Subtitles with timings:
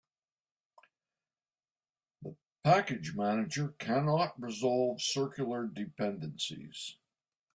[2.23, 6.97] The package manager cannot resolve circular dependencies.